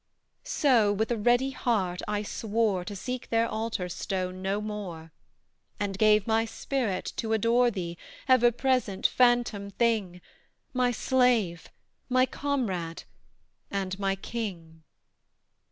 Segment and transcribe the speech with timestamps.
[0.43, 5.11] So, with a ready heart, I swore To seek their altar stone no more;
[5.79, 10.19] And gave my spirit to adore Thee, ever present, phantom thing
[10.73, 11.69] My slave,
[12.09, 13.03] my comrade,
[13.69, 14.81] and my king.